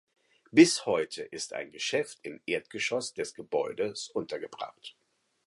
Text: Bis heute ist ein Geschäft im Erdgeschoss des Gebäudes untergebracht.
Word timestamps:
Bis 0.51 0.87
heute 0.87 1.21
ist 1.21 1.53
ein 1.53 1.69
Geschäft 1.71 2.17
im 2.23 2.41
Erdgeschoss 2.47 3.13
des 3.13 3.35
Gebäudes 3.35 4.09
untergebracht. 4.09 4.95